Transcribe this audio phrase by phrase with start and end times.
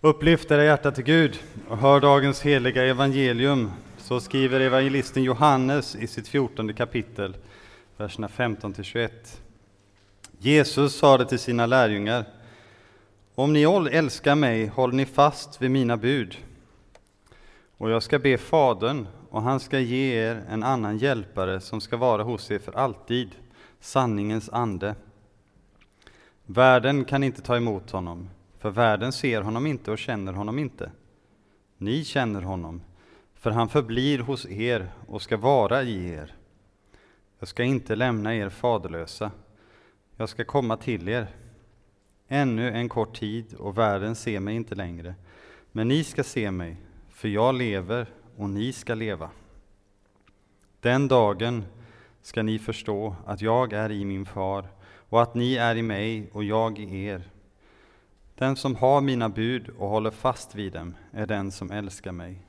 [0.00, 1.38] Upplyft era hjärta till Gud
[1.68, 3.70] och hör dagens heliga evangelium.
[3.96, 7.36] Så skriver evangelisten Johannes i sitt fjortonde kapitel,
[7.96, 9.10] verserna 15-21.
[10.38, 12.24] Jesus sade till sina lärjungar,
[13.34, 16.36] om ni älskar mig håller ni fast vid mina bud.
[17.76, 21.96] Och jag ska be Fadern, och han ska ge er en annan hjälpare som ska
[21.96, 23.30] vara hos er för alltid,
[23.80, 24.94] sanningens ande.
[26.46, 30.90] Världen kan inte ta emot honom, för världen ser honom inte och känner honom inte.
[31.76, 32.82] Ni känner honom,
[33.34, 36.34] för han förblir hos er och ska vara i er.
[37.38, 39.30] Jag ska inte lämna er faderlösa.
[40.16, 41.26] Jag ska komma till er.
[42.28, 45.14] Ännu en kort tid och världen ser mig inte längre.
[45.72, 46.76] Men ni ska se mig,
[47.08, 49.30] för jag lever och ni ska leva.
[50.80, 51.64] Den dagen
[52.22, 56.30] ska ni förstå att jag är i min far och att ni är i mig
[56.32, 57.30] och jag i er.
[58.38, 62.46] Den som har mina bud och håller fast vid dem är den som älskar mig.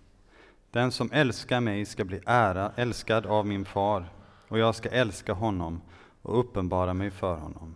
[0.72, 4.06] Den som älskar mig ska bli ära, älskad av min far,
[4.48, 5.82] och jag ska älska honom
[6.22, 7.76] och uppenbara mig för honom.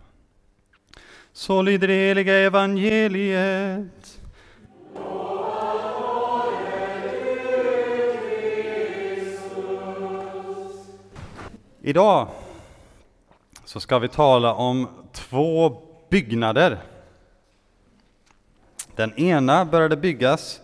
[1.32, 4.22] Så lyder det heliga evangeliet.
[11.82, 12.28] Idag
[13.66, 16.93] så ska vi tala om två byggnader.
[18.96, 20.62] Den ena började byggas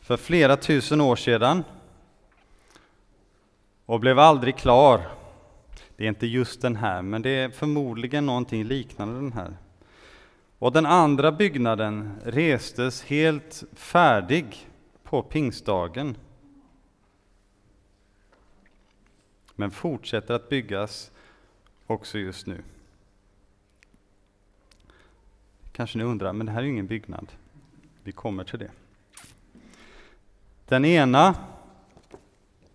[0.00, 1.64] för flera tusen år sedan
[3.86, 5.08] och blev aldrig klar.
[5.96, 9.56] Det är inte just den här, men det är förmodligen någonting liknande den här.
[10.58, 14.68] Och den andra byggnaden restes helt färdig
[15.02, 16.16] på pingstdagen.
[19.54, 21.10] Men fortsätter att byggas
[21.86, 22.62] också just nu.
[25.72, 27.32] Kanske ni undrar, men det här är ju ingen byggnad.
[28.06, 28.70] Vi kommer till det.
[30.66, 31.34] Den ena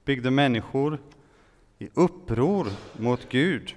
[0.06, 1.00] byggde människor
[1.80, 3.76] i uppror mot Gud,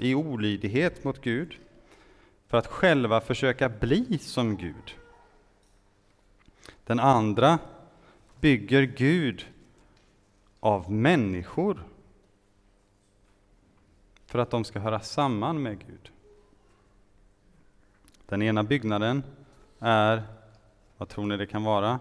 [0.00, 1.56] i olydighet mot Gud,
[2.46, 4.96] för att själva försöka bli som Gud.
[6.84, 7.58] Den andra
[8.40, 9.46] bygger Gud
[10.60, 11.84] av människor
[14.26, 16.10] för att de ska höra samman med Gud.
[18.26, 19.22] Den ena byggnaden
[19.78, 20.41] är,
[21.02, 22.00] vad tror ni det kan vara?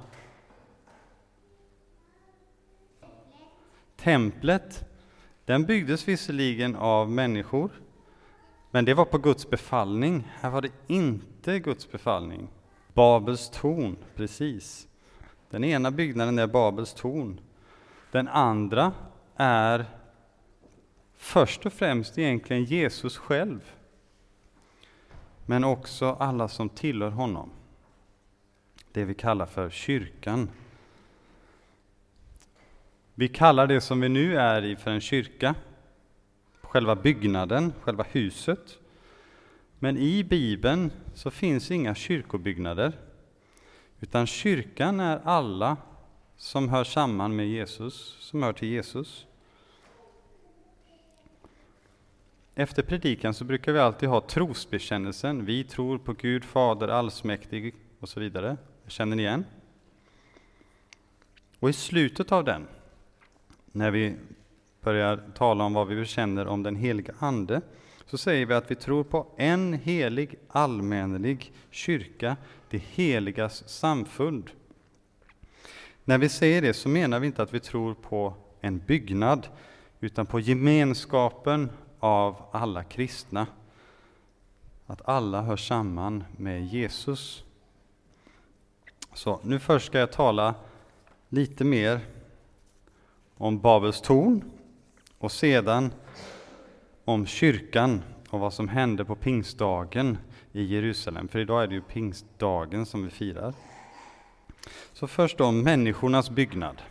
[3.96, 4.86] Templet,
[5.46, 7.72] den byggdes visserligen av människor,
[8.72, 10.32] men det var på Guds befallning.
[10.34, 12.48] Här var det inte Guds befallning.
[12.94, 14.88] Babels torn, precis.
[15.50, 17.40] Den ena byggnaden är Babels torn.
[18.12, 18.94] Den andra
[19.36, 19.86] är
[21.16, 23.72] först och främst egentligen Jesus själv,
[25.46, 27.50] men också alla som tillhör honom.
[28.94, 30.50] Det vi kallar för kyrkan.
[33.14, 35.56] Vi kallar det som vi nu är i för en kyrka,
[36.62, 38.80] själva byggnaden, själva huset.
[39.80, 42.94] Men i Bibeln så finns inga kyrkobyggnader,
[44.00, 45.78] utan kyrkan är alla
[46.38, 49.26] som hör samman med Jesus, som hör till Jesus.
[52.56, 55.46] Efter predikan så brukar vi alltid ha trosbekännelsen.
[55.46, 58.58] Vi tror på Gud Fader allsmäktig och så vidare.
[58.92, 59.46] Känner ni igen?
[61.60, 62.68] Och i slutet av den,
[63.72, 64.16] när vi
[64.82, 67.62] börjar tala om vad vi bekänner om den heliga Ande,
[68.06, 72.38] så säger vi att vi tror på en helig allmänlig kyrka,
[72.70, 74.52] det heligas samfund.
[76.04, 79.48] När vi säger det så menar vi inte att vi tror på en byggnad,
[80.00, 83.48] utan på gemenskapen av alla kristna.
[84.86, 87.44] Att alla hör samman med Jesus.
[89.14, 90.56] Så nu först ska jag tala
[91.30, 92.00] lite mer
[93.38, 94.52] om Babels torn
[95.18, 95.94] och sedan
[97.06, 100.18] om kyrkan och vad som hände på pingstdagen
[100.52, 101.28] i Jerusalem.
[101.28, 103.54] För idag är det ju pingstdagen som vi firar.
[104.94, 106.82] Så först om människornas byggnad.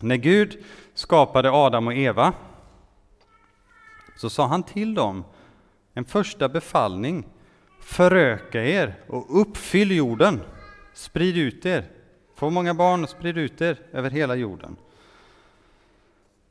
[0.00, 0.64] När Gud
[0.94, 2.32] skapade Adam och Eva
[4.16, 5.24] så sa han till dem
[5.94, 7.26] en första befallning.
[7.86, 10.40] Föröka er och uppfyll jorden.
[10.92, 11.84] Sprid ut er.
[12.34, 14.76] Få många barn och sprid ut er över hela jorden.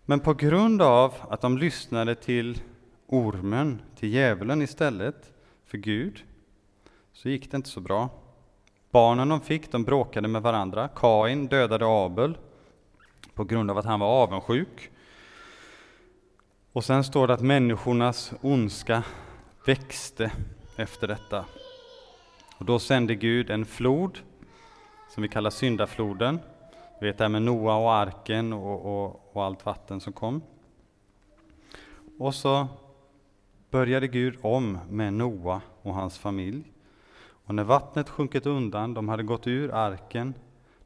[0.06, 2.62] Men på grund av att de lyssnade till
[3.08, 5.34] ormen, till djävulen istället
[5.66, 6.24] för Gud,
[7.14, 8.10] så gick det inte så bra.
[8.92, 10.90] Barnen de fick, de bråkade med varandra.
[10.96, 12.38] Kain dödade Abel
[13.34, 14.90] på grund av att han var avundsjuk.
[16.72, 19.04] Och sen står det att människornas ondska
[19.66, 20.32] växte
[20.76, 21.46] efter detta.
[22.58, 24.20] Och då sände Gud en flod,
[25.10, 26.40] som vi kallar syndafloden.
[27.02, 30.42] Vi vet det här med Noa och arken och, och, och allt vatten som kom.
[32.18, 32.68] Och så
[33.70, 36.72] började Gud om med Noa och hans familj.
[37.18, 40.34] Och när vattnet sjunkit undan, de hade gått ur arken,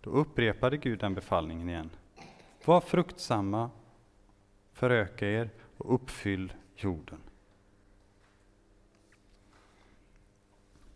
[0.02, 1.90] då upprepade Gud den befallningen igen.
[2.66, 3.70] Var fruktsamma,
[4.74, 7.20] föröka er och uppfyll jorden.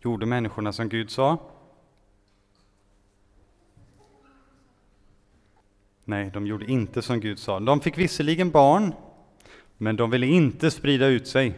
[0.04, 1.38] Gjorde människorna som Gud sa?
[6.04, 7.60] Nej, de gjorde inte som Gud sa.
[7.60, 8.94] De fick visserligen barn,
[9.76, 11.54] men de ville inte sprida ut sig.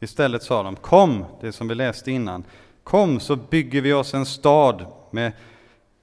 [0.00, 2.44] Istället sa de, kom, det som vi läste innan,
[2.84, 5.32] kom så bygger vi oss en stad med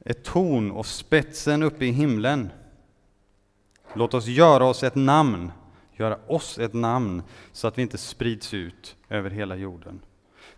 [0.05, 2.49] ett torn och spetsen uppe i himlen.
[3.93, 5.51] Låt oss göra oss ett namn,
[5.93, 10.01] göra oss ett namn, så att vi inte sprids ut över hela jorden.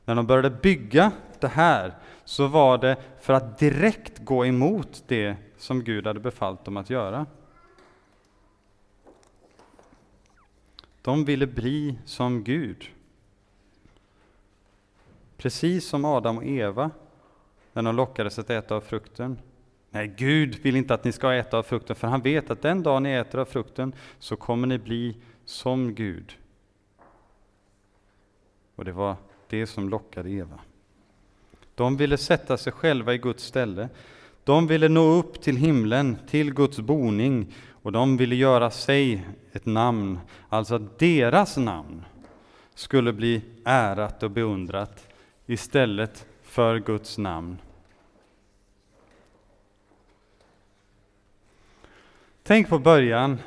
[0.05, 1.93] När de började bygga det här
[2.25, 6.89] så var det för att direkt gå emot det som Gud hade befallt dem att
[6.89, 7.25] göra.
[11.01, 12.85] De ville bli som Gud.
[15.37, 16.91] Precis som Adam och Eva
[17.73, 19.39] när de lockades att äta av frukten.
[19.89, 22.83] Nej, Gud vill inte att ni ska äta av frukten, för han vet att den
[22.83, 26.37] dag ni äter av frukten så kommer ni bli som Gud.
[28.75, 29.15] Och det var
[29.49, 30.59] det som lockade Eva.
[31.75, 33.89] De ville sätta sig själva i Guds ställe.
[34.43, 39.65] De ville nå upp till himlen, till Guds boning, och de ville göra sig ett
[39.65, 40.19] namn,
[40.49, 42.05] alltså att deras namn
[42.75, 45.07] skulle bli ärat och beundrat
[45.45, 47.57] istället för Guds namn.
[52.43, 53.37] Tänk på början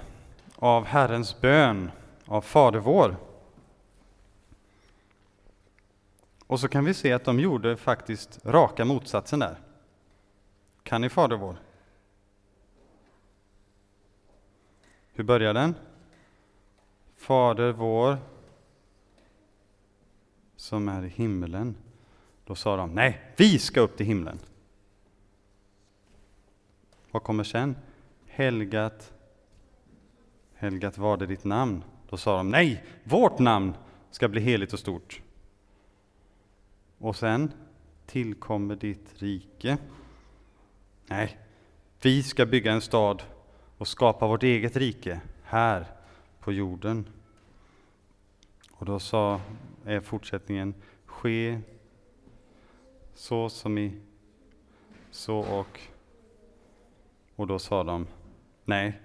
[0.57, 1.91] av Herrens bön
[2.27, 3.17] av Fader vår.
[6.49, 9.61] Och så kan vi se att de gjorde faktiskt raka motsatsen där.
[10.83, 11.57] Kan ni Fader vår?
[15.13, 15.75] Hur börjar den?
[17.17, 18.19] Fader vår
[20.57, 21.77] som är i himmelen.
[22.45, 24.39] Då sa de, nej, vi ska upp till himlen.
[27.11, 27.77] Vad kommer sen?
[28.27, 29.13] Helgat,
[30.55, 31.85] helgat var det ditt namn.
[32.09, 33.75] Då sa de, nej, vårt namn
[34.11, 35.23] ska bli heligt och stort.
[36.99, 37.53] Och sen,
[38.07, 39.79] tillkommer ditt rike.
[41.07, 41.39] Nej,
[42.03, 43.23] vi ska bygga en stad
[43.79, 45.87] och skapa vårt eget rike här
[46.41, 47.09] på jorden.
[48.71, 49.41] Och då sa,
[49.85, 50.75] är fortsättningen,
[51.07, 51.61] ske
[53.15, 53.93] så som i
[55.11, 55.81] så och.
[57.37, 58.07] Och då sa de,
[58.65, 59.01] nej,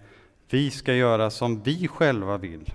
[0.50, 2.74] vi ska göra som vi själva vill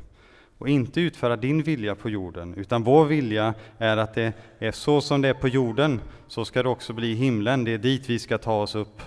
[0.59, 5.01] och inte utföra din vilja på jorden, utan vår vilja är att det är så
[5.01, 7.65] som det är på jorden, så ska det också bli i himlen.
[7.65, 9.03] Det är dit vi ska ta oss upp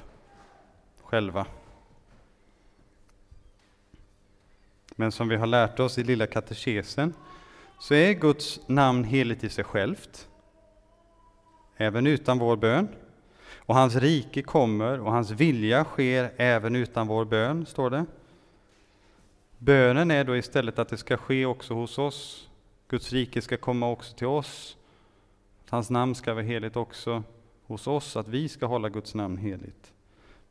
[1.01, 1.45] själva.
[4.95, 7.13] Men som vi har lärt oss i lilla katekesen
[7.79, 10.27] så är Guds namn heligt i sig självt,
[11.77, 12.87] även utan vår bön.
[13.55, 18.05] Och hans rike kommer och hans vilja sker även utan vår bön, står det.
[19.63, 22.49] Bönen är då istället att det ska ske också hos oss.
[22.87, 24.77] Guds rike ska komma också till oss.
[25.63, 27.23] Att hans namn ska vara heligt också
[27.63, 29.93] hos oss, att vi ska hålla Guds namn heligt.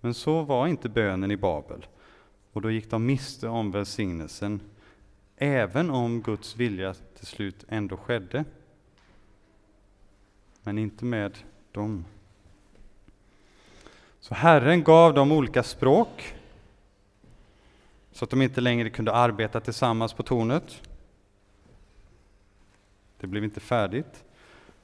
[0.00, 1.86] Men så var inte bönen i Babel,
[2.52, 4.60] och då gick de miste om välsignelsen,
[5.36, 8.44] även om Guds vilja till slut ändå skedde.
[10.62, 11.38] Men inte med
[11.72, 12.04] dem.
[14.20, 16.34] Så Herren gav dem olika språk,
[18.12, 20.82] så att de inte längre kunde arbeta tillsammans på tornet.
[23.20, 24.24] Det blev inte färdigt.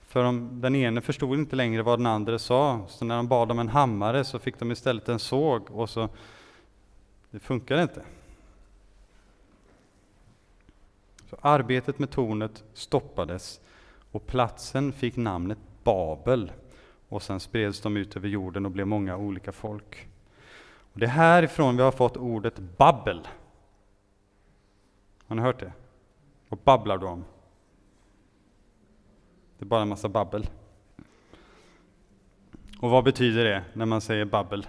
[0.00, 3.50] För de, den ene förstod inte längre vad den andra sa, så när de bad
[3.50, 6.08] om en hammare så fick de istället en såg, och så
[7.30, 8.02] det funkade inte.
[11.30, 13.60] Så arbetet med tornet stoppades
[14.12, 16.52] och platsen fick namnet Babel
[17.08, 20.08] och sen spreds de ut över jorden och blev många olika folk.
[20.96, 23.28] Och det är härifrån vi har fått ordet babbel.
[25.26, 25.72] Har ni hört det?
[26.48, 27.24] Vad babblar du om?
[29.58, 30.46] Det är bara en massa babbel.
[32.80, 34.66] Och vad betyder det när man säger babbel?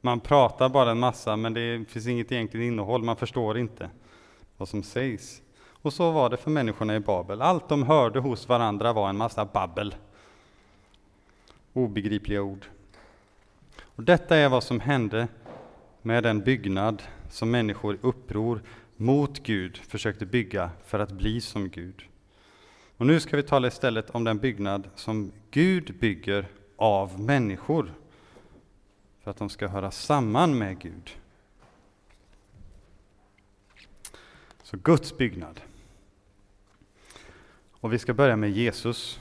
[0.00, 3.90] Man pratar bara en massa, men det finns inget egentligt innehåll, man förstår inte
[4.56, 5.42] vad som sägs.
[5.82, 7.42] Och så var det för människorna i Babel.
[7.42, 9.94] Allt de hörde hos varandra var en massa babbel.
[11.72, 12.66] Obegripliga ord.
[13.80, 15.28] Och detta är vad som hände
[16.02, 18.62] med den byggnad som människor i uppror
[18.96, 22.02] mot Gud försökte bygga för att bli som Gud.
[22.96, 27.94] Och nu ska vi tala istället om den byggnad som Gud bygger av människor
[29.22, 31.10] för att de ska höra samman med Gud.
[34.62, 35.60] Så Guds byggnad.
[37.70, 39.20] Och vi ska börja med Jesus.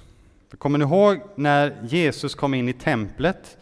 [0.50, 3.58] För kommer ni ihåg när Jesus kom in i templet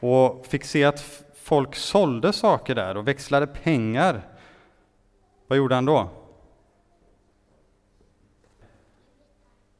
[0.00, 4.22] och fick se att folk sålde saker där och växlade pengar?
[5.46, 6.10] Vad gjorde han då?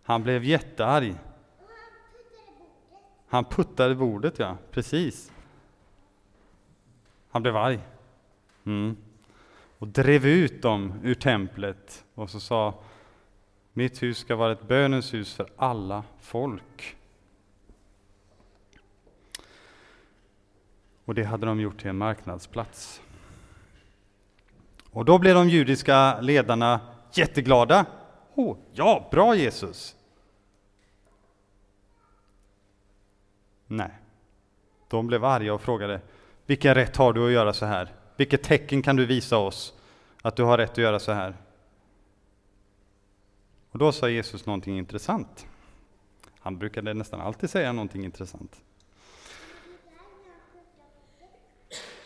[0.03, 1.15] Han blev jättearg.
[3.29, 4.57] Han puttade bordet, ja.
[4.71, 5.33] Precis.
[7.31, 7.81] Han blev arg.
[8.65, 8.97] Mm.
[9.79, 12.75] Och drev ut dem ur templet och så sa
[13.79, 16.97] mitt hus ska vara ett bönens hus för alla folk.
[21.05, 23.03] Och det hade de gjort till en marknadsplats.
[24.91, 26.81] Och då blev de judiska ledarna
[27.13, 27.87] jätteglada.
[28.35, 29.97] Oh, ja, bra Jesus!
[33.67, 33.91] Nej,
[34.89, 36.01] de blev arga och frågade
[36.47, 37.93] vilken rätt har du att göra så här?
[38.17, 39.75] Vilket tecken kan du visa oss
[40.23, 41.35] att du har rätt att göra så här?
[43.71, 45.47] Och då sa Jesus någonting intressant.
[46.41, 48.61] Han brukade nästan alltid säga någonting intressant.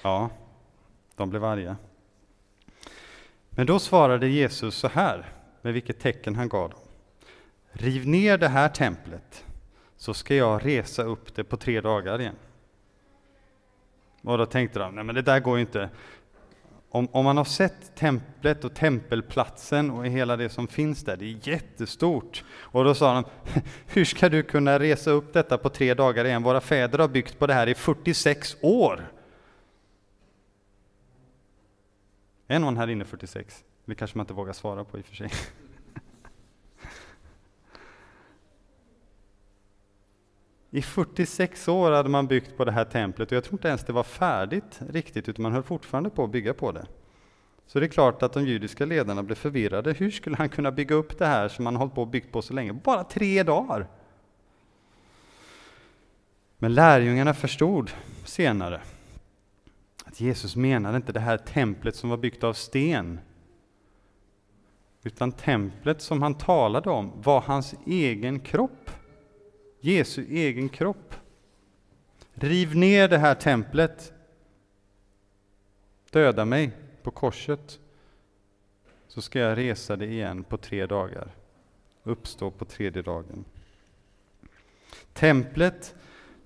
[0.02, 0.30] Ja,
[1.16, 1.76] de blev arga.
[3.50, 6.80] Men då svarade Jesus så här, med vilket tecken han gav dem.
[7.72, 9.44] Riv ner det här templet,
[9.96, 12.36] så ska jag resa upp det på tre dagar igen.
[14.22, 15.90] Och då tänkte de, nej men det där går ju inte.
[16.94, 21.24] Om, om man har sett templet och tempelplatsen och hela det som finns där, det
[21.24, 22.44] är jättestort.
[22.54, 23.24] Och då sa de,
[23.86, 26.42] hur ska du kunna resa upp detta på tre dagar igen?
[26.42, 29.12] Våra fäder har byggt på det här i 46 år.
[32.48, 33.64] Är någon här inne 46?
[33.84, 35.30] Det kanske man inte vågar svara på i och för sig.
[40.74, 43.84] I 46 år hade man byggt på det här templet och jag tror inte ens
[43.84, 46.86] det var färdigt riktigt, utan man höll fortfarande på att bygga på det.
[47.66, 49.92] Så det är klart att de judiska ledarna blev förvirrade.
[49.92, 52.42] Hur skulle han kunna bygga upp det här som han hållit på och byggt på
[52.42, 52.72] så länge?
[52.72, 53.86] Bara tre dagar!
[56.58, 57.90] Men lärjungarna förstod
[58.24, 58.80] senare
[60.04, 63.20] att Jesus menade inte det här templet som var byggt av sten,
[65.02, 68.81] utan templet som han talade om var hans egen kropp.
[69.84, 71.14] Jesu egen kropp.
[72.34, 74.12] Riv ner det här templet.
[76.10, 76.70] Döda mig
[77.02, 77.80] på korset,
[79.08, 81.34] så ska jag resa det igen på tre dagar.
[82.02, 83.44] Uppstå på tredje dagen.
[85.12, 85.94] Templet,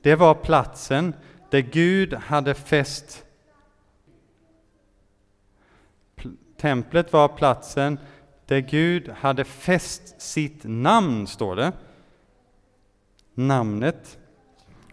[0.03, 1.15] det var platsen
[1.51, 3.23] där Gud hade fäst
[6.57, 7.99] Templet var platsen
[8.47, 11.73] där Gud hade fäst sitt namn, står det
[13.37, 14.19] namnet.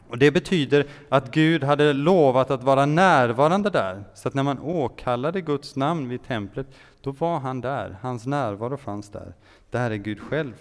[0.07, 4.59] Och Det betyder att Gud hade lovat att vara närvarande där, så att när man
[4.59, 6.67] åkallade Guds namn vid templet,
[7.01, 9.33] då var han där, hans närvaro fanns där.
[9.69, 10.53] Där är Gud själv.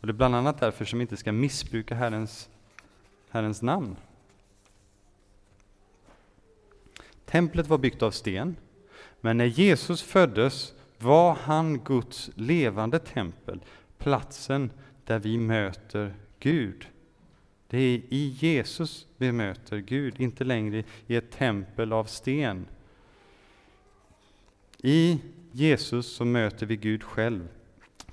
[0.00, 2.48] Och Det är bland annat därför som vi inte ska missbruka Herrens,
[3.30, 3.96] Herrens namn.
[7.24, 8.56] Templet var byggt av sten,
[9.20, 13.60] men när Jesus föddes var han Guds levande tempel,
[13.98, 14.70] platsen
[15.04, 16.88] där vi möter Gud.
[17.70, 22.66] Det är i Jesus vi möter Gud, inte längre i ett tempel av sten.
[24.82, 25.20] I
[25.52, 27.48] Jesus så möter vi Gud själv.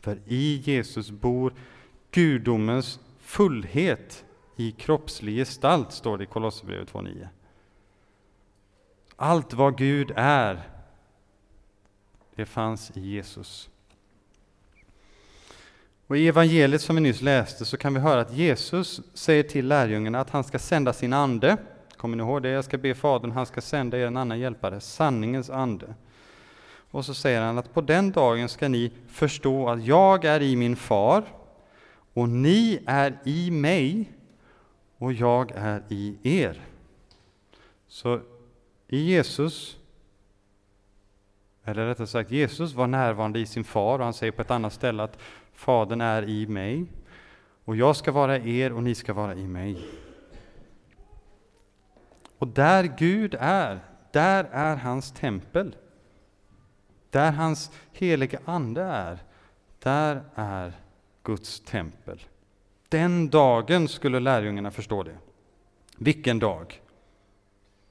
[0.02, 1.54] För i Jesus bor
[2.12, 7.28] gudomens fullhet i kroppslig gestalt, står det i Kolosserbrevet 2.9.
[9.16, 10.70] Allt vad Gud är,
[12.36, 13.70] det fanns i Jesus.
[16.08, 19.68] Och I evangeliet som vi nyss läste så kan vi höra att Jesus säger till
[19.68, 21.58] lärjungarna att han ska sända sin ande.
[21.98, 22.50] Kommer ni ihåg det?
[22.50, 25.94] Jag ska be Fadern, han ska sända er en annan hjälpare, sanningens ande.
[26.92, 30.56] Och så säger han att på den dagen ska ni förstå att jag är i
[30.56, 31.24] min far
[32.14, 34.12] och ni är i mig
[34.98, 36.62] och jag är i er.
[37.88, 38.20] Så
[38.88, 39.78] i Jesus,
[41.64, 44.74] eller rättare sagt Jesus var närvarande i sin far och han säger på ett annat
[44.74, 45.18] ställe att
[45.56, 46.86] Fadern är i mig,
[47.66, 49.86] och jag ska vara er och ni ska vara i mig.
[52.38, 53.80] Och där Gud är,
[54.12, 55.76] där är hans tempel.
[57.10, 59.20] Där hans heliga Ande är,
[59.80, 60.74] där är
[61.24, 62.24] Guds tempel.
[62.90, 65.18] Den dagen skulle lärjungarna förstå det.
[65.98, 66.82] Vilken dag?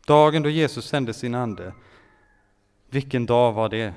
[0.06, 1.72] Dagen då Jesus sände sin Ande.
[2.90, 3.94] Vilken dag var det?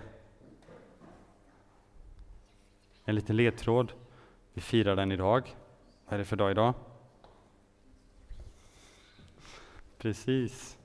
[3.10, 3.92] En liten ledtråd.
[4.54, 5.56] Vi firar den idag.
[6.06, 6.74] Vad är det för dag idag?
[9.98, 10.78] Precis.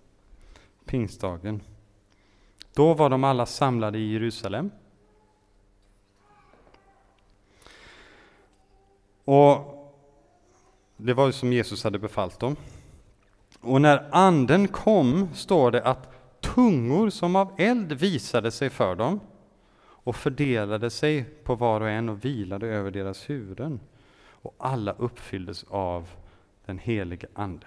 [0.84, 1.62] Pingstdagen.
[2.74, 4.70] Då var de alla samlade i Jerusalem.
[9.24, 9.78] Och
[10.96, 12.56] Det var ju som Jesus hade befallt dem.
[13.60, 19.20] Och när anden kom står det att tungor som av eld visade sig för dem
[20.04, 23.80] och fördelade sig på var och en och vilade över deras huvuden.
[24.24, 26.08] Och alla uppfylldes av
[26.66, 27.66] den helige Ande.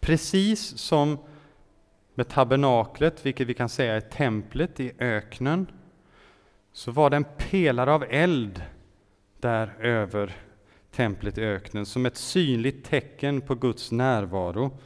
[0.00, 1.18] Precis som
[2.14, 5.66] med tabernaklet, vilket vi kan säga är templet i öknen,
[6.72, 8.62] så var det en pelare av eld
[9.40, 10.36] där över
[10.90, 14.78] templet i öknen som ett synligt tecken på Guds närvaro.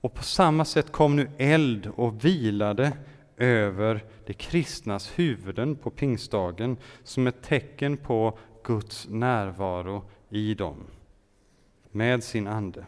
[0.00, 2.92] Och på samma sätt kom nu eld och vilade
[3.38, 10.76] över de kristnas huvuden på pingstdagen som ett tecken på Guds närvaro i dem
[11.90, 12.86] med sin ande.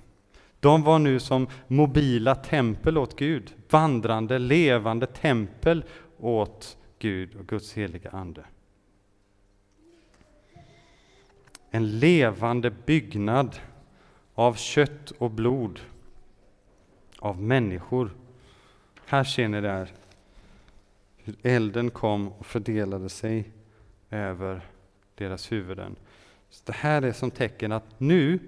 [0.61, 5.85] De var nu som mobila tempel åt Gud, vandrande, levande tempel
[6.19, 8.45] åt Gud och Guds heliga ande.
[11.71, 13.57] En levande byggnad
[14.35, 15.81] av kött och blod,
[17.19, 18.11] av människor.
[19.07, 19.93] Här ser ni där
[21.43, 23.51] elden kom och fördelade sig
[24.11, 24.67] över
[25.15, 25.97] deras huvuden.
[26.51, 28.39] Så det här är som tecken att nu,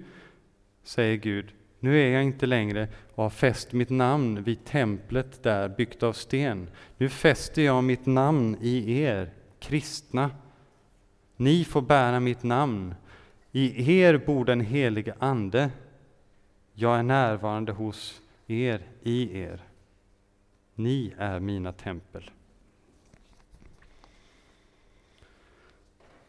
[0.83, 5.69] säger Gud, nu är jag inte längre och har fäst mitt namn vid templet där
[5.69, 6.69] byggt av sten.
[6.97, 10.31] Nu fäster jag mitt namn i er, kristna.
[11.37, 12.95] Ni får bära mitt namn.
[13.51, 15.69] I er bor den helige Ande.
[16.73, 19.61] Jag är närvarande hos er, i er.
[20.75, 22.31] Ni är mina tempel.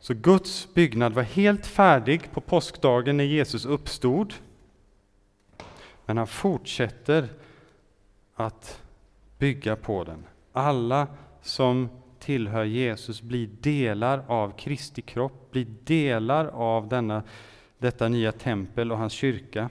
[0.05, 4.35] Så Guds byggnad var helt färdig på påskdagen när Jesus uppstod.
[6.07, 7.29] Men han fortsätter
[8.35, 8.83] att
[9.39, 10.27] bygga på den.
[10.53, 11.07] Alla
[11.43, 11.89] som
[12.19, 17.23] tillhör Jesus blir delar av Kristi kropp, blir delar av denna,
[17.79, 19.71] detta nya tempel och hans kyrka.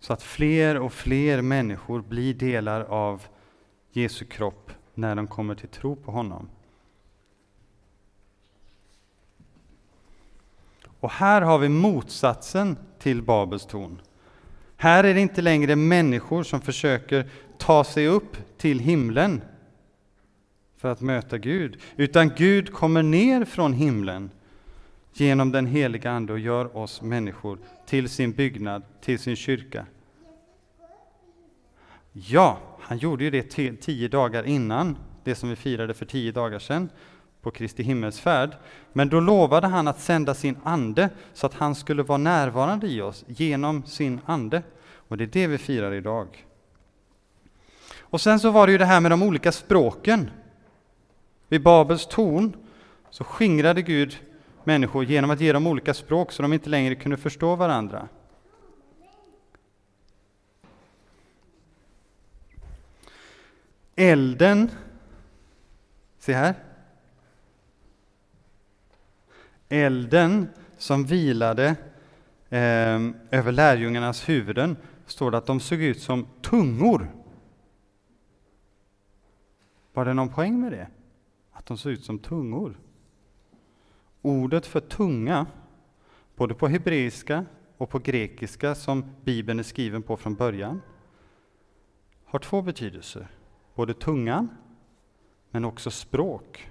[0.00, 3.22] Så att fler och fler människor blir delar av
[3.92, 6.48] Jesu kropp när de kommer till tro på honom.
[11.04, 14.00] Och här har vi motsatsen till Babels torn.
[14.76, 19.40] Här är det inte längre människor som försöker ta sig upp till himlen
[20.76, 24.30] för att möta Gud, utan Gud kommer ner från himlen
[25.12, 29.86] genom den heliga Ande och gör oss människor till sin byggnad, till sin kyrka.
[32.12, 33.42] Ja, han gjorde ju det
[33.80, 36.88] tio dagar innan, det som vi firade för tio dagar sedan
[37.44, 38.56] på Kristi himmelsfärd.
[38.92, 43.00] Men då lovade han att sända sin ande så att han skulle vara närvarande i
[43.00, 44.62] oss genom sin ande.
[45.08, 46.46] Och det är det vi firar idag.
[48.00, 50.30] Och sen så var det ju det här med de olika språken.
[51.48, 52.56] Vid Babels torn
[53.10, 54.18] så skingrade Gud
[54.64, 58.08] människor genom att ge dem olika språk så de inte längre kunde förstå varandra.
[63.96, 64.70] Elden,
[66.18, 66.54] se här,
[69.68, 70.48] elden
[70.78, 71.66] som vilade
[72.48, 73.00] eh,
[73.30, 77.14] över lärjungarnas huvuden står det att de såg ut som tungor.
[79.92, 80.88] Var det någon poäng med det?
[81.52, 82.80] Att de såg ut som tungor?
[84.22, 85.46] Ordet för tunga,
[86.36, 87.44] både på hebreiska
[87.76, 90.80] och på grekiska som Bibeln är skriven på från början,
[92.24, 93.28] har två betydelser.
[93.74, 94.48] Både tungan,
[95.50, 96.70] men också språk.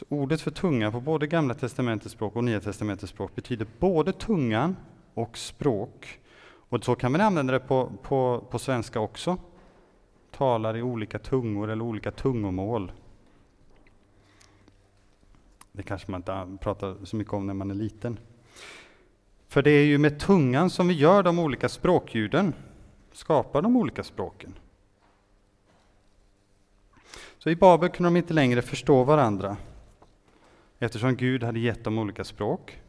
[0.00, 4.12] Så ordet för tunga på både Gamla testamentets språk och Nya testamentets språk betyder både
[4.12, 4.76] tungan
[5.14, 6.18] och språk.
[6.42, 9.36] Och så kan man använda det på, på, på svenska också.
[10.30, 12.92] Talar i olika tungor eller olika tungomål.
[15.72, 18.18] Det kanske man inte pratar så mycket om när man är liten.
[19.48, 22.54] För det är ju med tungan som vi gör de olika språkljuden,
[23.12, 24.54] skapar de olika språken.
[27.38, 29.56] Så i Babel kunde de inte längre förstå varandra
[30.80, 32.80] eftersom Gud hade gett dem olika språk.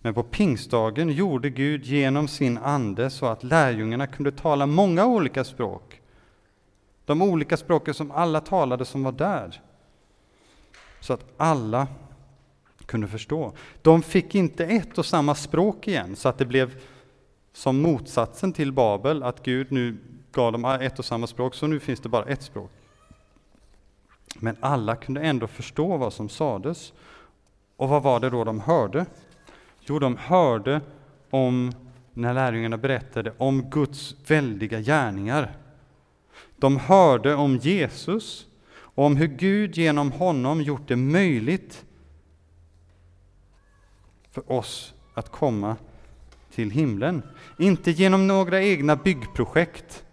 [0.00, 5.44] Men på pingstdagen gjorde Gud genom sin ande så att lärjungarna kunde tala många olika
[5.44, 6.00] språk.
[7.04, 9.62] De olika språken som alla talade som var där.
[11.00, 11.88] Så att alla
[12.86, 13.52] kunde förstå.
[13.82, 16.82] De fick inte ett och samma språk igen, så att det blev
[17.52, 19.96] som motsatsen till Babel, att Gud nu
[20.32, 22.70] gav dem ett och samma språk, så nu finns det bara ett språk.
[24.38, 26.92] Men alla kunde ändå förstå vad som sades.
[27.76, 29.06] Och vad var det då de hörde?
[29.80, 30.80] Jo, de hörde
[31.30, 31.72] om,
[32.14, 35.56] när lärjungarna berättade om Guds väldiga gärningar.
[36.56, 38.46] De hörde om Jesus
[38.78, 41.84] och om hur Gud genom honom gjort det möjligt
[44.30, 45.76] för oss att komma
[46.50, 47.22] till himlen.
[47.58, 50.05] Inte genom några egna byggprojekt.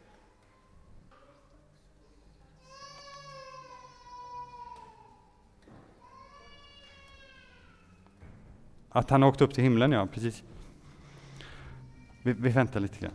[8.95, 10.43] Att han åkte upp till himlen, ja precis.
[12.21, 13.11] Vi, vi väntar lite grann.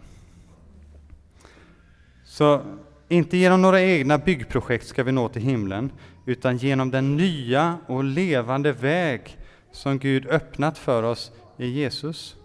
[2.25, 2.62] Så
[3.09, 5.93] inte genom några egna byggprojekt ska vi nå till himlen,
[6.27, 9.38] utan genom den nya och levande väg
[9.73, 12.37] som Gud öppnat för oss i Jesus.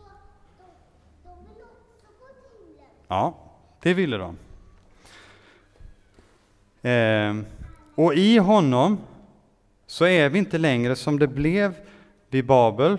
[3.07, 3.37] Ja,
[3.81, 4.37] det ville de.
[6.89, 7.45] Eh,
[7.95, 8.97] och i honom
[9.87, 11.75] så är vi inte längre som det blev
[12.29, 12.97] vid Babel,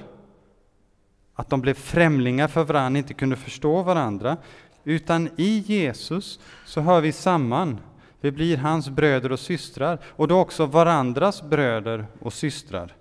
[1.35, 4.37] att de blev främlingar för varandra, inte kunde förstå varandra,
[4.85, 7.79] utan i Jesus så hör vi samman.
[8.21, 12.95] Vi blir hans bröder och systrar, och då också varandras bröder och systrar.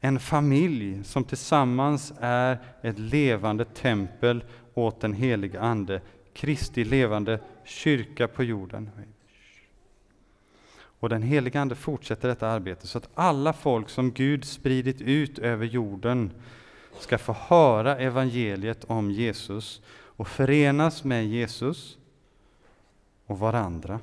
[0.00, 6.00] En familj som tillsammans är ett levande tempel åt den helige Ande,
[6.34, 8.90] Kristi levande kyrka på jorden.
[11.00, 15.38] Och den helige Ande fortsätter detta arbete så att alla folk som Gud spridit ut
[15.38, 16.30] över jorden
[16.98, 21.98] ska få höra evangeliet om Jesus och förenas med Jesus
[23.26, 24.00] och varandra.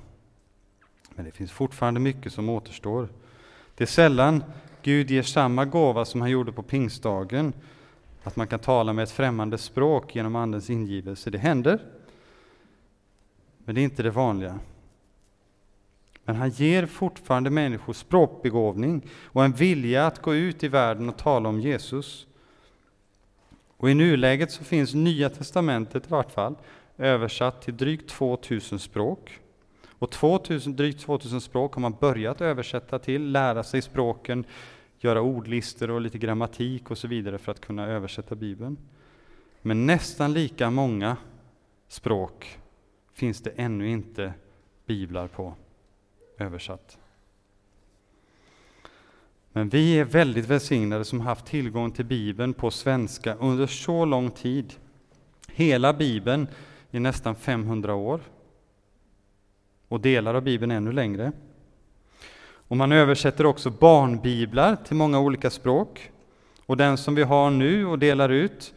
[1.15, 3.09] Men det finns fortfarande mycket som återstår.
[3.75, 4.43] Det är sällan
[4.81, 7.53] Gud ger samma gåva som han gjorde på pingstdagen,
[8.23, 11.29] att man kan tala med ett främmande språk genom Andens ingivelse.
[11.29, 11.79] Det händer,
[13.57, 14.59] men det är inte det vanliga.
[16.25, 21.17] Men han ger fortfarande människor språkbegåvning och en vilja att gå ut i världen och
[21.17, 22.27] tala om Jesus.
[23.83, 26.55] Och i nuläget så finns Nya Testamentet i vart fall
[26.97, 29.39] översatt till drygt 2000 språk.
[29.99, 34.45] Och 2000, drygt 2000 språk har man börjat översätta till, lära sig språken,
[34.99, 38.77] göra ordlistor och lite grammatik och så vidare för att kunna översätta Bibeln.
[39.61, 41.17] Men nästan lika många
[41.87, 42.59] språk
[43.13, 44.33] finns det ännu inte
[44.85, 45.53] biblar på
[46.37, 46.97] översatt.
[49.55, 54.31] Men vi är väldigt välsignade som haft tillgång till Bibeln på svenska under så lång
[54.31, 54.73] tid.
[55.47, 56.47] Hela Bibeln
[56.91, 58.21] i nästan 500 år.
[59.87, 61.31] Och delar av Bibeln ännu längre.
[62.67, 66.11] Och man översätter också barnbiblar till många olika språk.
[66.65, 68.73] Och den som vi har nu och delar ut,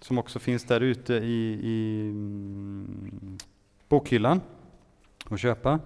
[0.00, 3.38] som också finns där ute i, i mm,
[3.88, 4.40] bokhyllan
[5.28, 5.80] att köpa,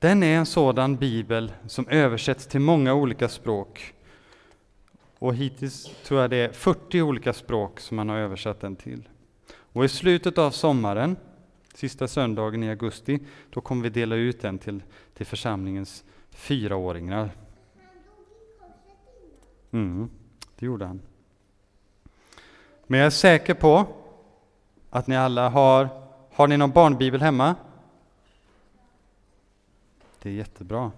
[0.00, 3.94] den är en sådan bibel som översätts till många olika språk.
[5.18, 9.08] Och hittills tror jag det är 40 olika språk som man har översatt den till.
[9.72, 11.16] Och i slutet av sommaren,
[11.74, 13.18] sista söndagen i augusti,
[13.50, 14.82] då kommer vi dela ut den till,
[15.14, 17.30] till församlingens fyraåringar.
[19.70, 20.10] Mm,
[20.58, 21.00] det gjorde han.
[22.86, 23.86] Men jag är säker på
[24.90, 25.88] att ni alla har,
[26.32, 27.54] har ni någon barnbibel hemma?
[30.22, 30.92] Det är jättebra.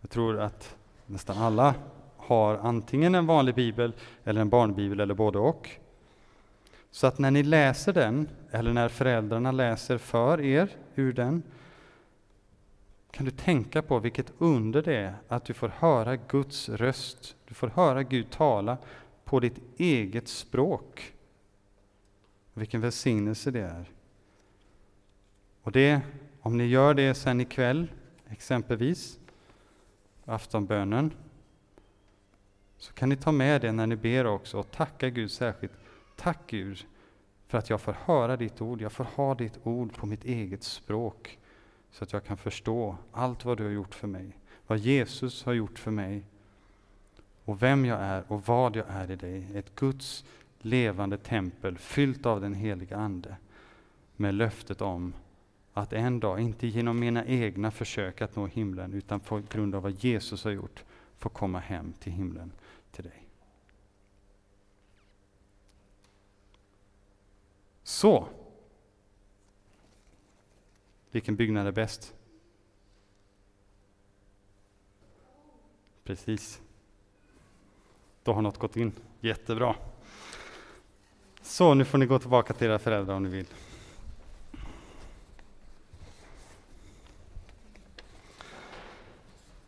[0.00, 1.74] Jag tror att nästan alla
[2.16, 3.92] har antingen en vanlig bibel
[4.24, 5.70] eller en barnbibel eller både och.
[6.90, 11.42] Så att när ni läser den, eller när föräldrarna läser för er ur den,
[13.10, 17.36] kan du tänka på vilket under det är att du får höra Guds röst.
[17.48, 18.78] Du får höra Gud tala
[19.24, 21.14] på ditt eget språk.
[22.54, 23.90] Vilken välsignelse det är.
[25.62, 26.00] Och det
[26.42, 27.86] om ni gör det sen ikväll,
[28.30, 29.18] exempelvis,
[30.24, 31.12] aftonbönen,
[32.78, 35.72] så kan ni ta med det när ni ber också och tacka Gud särskilt.
[36.16, 36.86] Tack Gud
[37.46, 40.62] för att jag får höra ditt ord, jag får ha ditt ord på mitt eget
[40.62, 41.38] språk
[41.90, 45.52] så att jag kan förstå allt vad du har gjort för mig, vad Jesus har
[45.52, 46.24] gjort för mig
[47.44, 49.46] och vem jag är och vad jag är i dig.
[49.54, 50.24] Ett Guds
[50.58, 53.36] levande tempel fyllt av den heliga Ande
[54.16, 55.12] med löftet om
[55.72, 59.82] att en dag, inte genom mina egna försök att nå himlen, utan på grund av
[59.82, 60.84] vad Jesus har gjort,
[61.18, 62.52] få komma hem till himlen
[62.90, 63.28] till dig.
[67.82, 68.28] Så.
[71.10, 72.14] Vilken byggnad är bäst?
[76.04, 76.60] Precis.
[78.22, 78.92] Då har något gått in.
[79.20, 79.76] Jättebra.
[81.42, 83.46] Så, nu får ni gå tillbaka till era föräldrar om ni vill.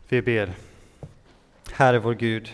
[0.09, 0.53] Vi ber.
[1.71, 2.49] Herre vår Gud,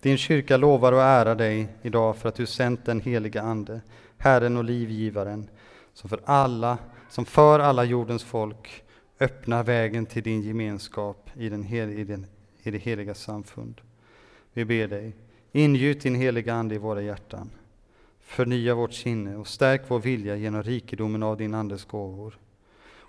[0.00, 3.80] din kyrka lovar och ärar dig idag för att du sänt den heliga Ande,
[4.18, 5.50] Herren och livgivaren,
[5.94, 6.78] som för alla,
[7.10, 8.84] som för alla jordens folk
[9.20, 12.26] öppnar vägen till din gemenskap i, den hel, i, den,
[12.62, 13.80] i det heliga samfund.
[14.52, 15.12] Vi ber dig,
[15.52, 17.50] ingjut din heliga Ande i våra hjärtan.
[18.20, 22.38] Förnya vårt sinne och stärk vår vilja genom rikedomen av din Andes gåvor.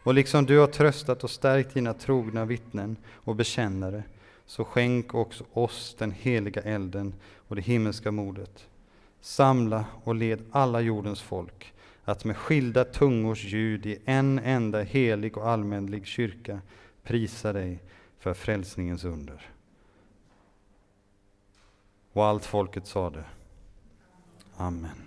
[0.04, 4.04] Och liksom du har tröstat och stärkt dina trogna vittnen och bekännare,
[4.46, 7.14] så skänk också oss den heliga elden
[7.48, 8.68] och det himmelska modet.
[9.22, 11.74] Samla och led alla jordens folk
[12.06, 16.62] att med skilda tungors ljud i en enda helig och allmänlig kyrka
[17.04, 17.80] prisa dig
[18.20, 19.50] för frälsningens under.
[22.14, 23.24] Och allt folket sade
[24.58, 25.02] Amen.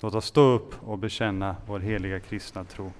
[0.00, 2.92] Låt oss stå upp och bekänna vår heliga kristna tro.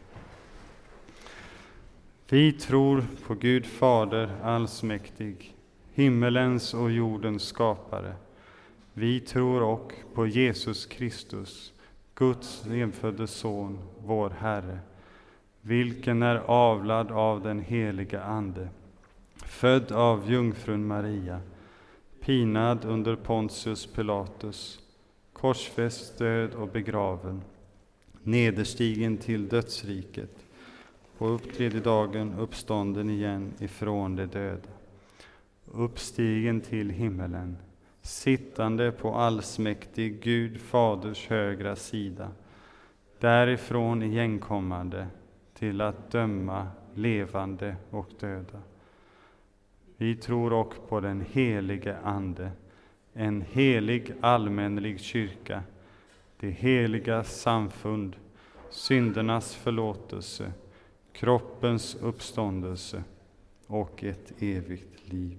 [2.33, 5.57] Vi tror på Gud Fader allsmäktig,
[5.95, 8.15] himmelens och jordens skapare.
[8.93, 11.73] Vi tror och på Jesus Kristus,
[12.15, 14.79] Guds enfödde Son, vår Herre,
[15.61, 18.69] vilken är avlad av den heliga Ande,
[19.35, 21.41] född av jungfrun Maria,
[22.21, 24.81] pinad under Pontius Pilatus,
[25.33, 27.43] korsfäst, död och begraven,
[28.23, 30.47] nederstigen till dödsriket,
[31.23, 34.69] och upp tredje dagen uppstånden igen ifrån de döda,
[35.73, 37.57] uppstigen till himmelen,
[38.01, 42.29] sittande på allsmäktig Gud Faders högra sida,
[43.19, 45.07] därifrån igenkommande
[45.55, 48.63] till att döma levande och döda.
[49.97, 52.51] Vi tror också på den helige Ande,
[53.13, 55.63] en helig allmänlig kyrka,
[56.41, 58.17] det heliga samfund,
[58.71, 60.53] syndernas förlåtelse,
[61.13, 63.05] kroppens uppståndelse
[63.67, 65.39] och ett evigt liv.